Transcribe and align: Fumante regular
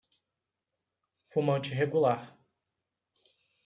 Fumante 1.27 1.75
regular 1.77 2.33